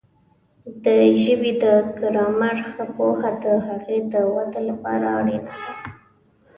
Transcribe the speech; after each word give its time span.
د 0.83 0.85
ژبې 1.21 1.51
د 1.63 1.65
ګرامر 1.99 2.57
ښه 2.71 2.83
پوهه 2.95 3.29
د 3.43 3.45
هغې 3.67 3.97
د 4.11 4.13
وده 4.35 4.61
لپاره 4.69 5.05
اړینه 5.19 5.43
ده. 5.55 5.55